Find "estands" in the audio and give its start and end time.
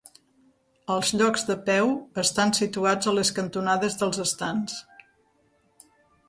4.25-4.81